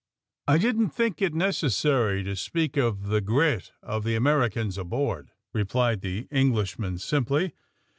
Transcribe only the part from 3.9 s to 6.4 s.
the Americans aboard, ''replied the